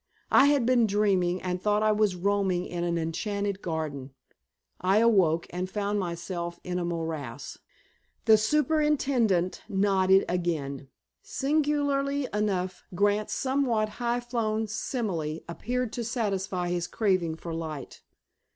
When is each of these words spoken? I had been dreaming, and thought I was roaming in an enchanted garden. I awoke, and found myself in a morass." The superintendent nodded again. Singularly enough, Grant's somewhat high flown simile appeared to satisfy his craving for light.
I 0.31 0.45
had 0.47 0.65
been 0.65 0.87
dreaming, 0.87 1.43
and 1.43 1.61
thought 1.61 1.83
I 1.83 1.91
was 1.91 2.15
roaming 2.15 2.65
in 2.65 2.83
an 2.83 2.97
enchanted 2.97 3.61
garden. 3.61 4.15
I 4.81 4.97
awoke, 4.97 5.45
and 5.51 5.69
found 5.69 5.99
myself 5.99 6.59
in 6.63 6.79
a 6.79 6.83
morass." 6.83 7.59
The 8.25 8.35
superintendent 8.39 9.61
nodded 9.69 10.25
again. 10.27 10.87
Singularly 11.21 12.27
enough, 12.33 12.83
Grant's 12.95 13.33
somewhat 13.35 13.89
high 14.01 14.21
flown 14.21 14.65
simile 14.65 15.41
appeared 15.47 15.93
to 15.93 16.03
satisfy 16.03 16.69
his 16.69 16.87
craving 16.87 17.35
for 17.35 17.53
light. 17.53 18.01